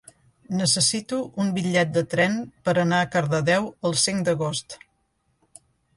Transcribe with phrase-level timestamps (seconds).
[0.59, 4.79] Necessito un bitllet de tren per anar a Cardedeu el cinc d'agost.